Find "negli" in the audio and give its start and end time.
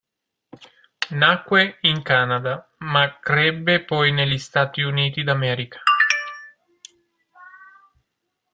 4.11-4.39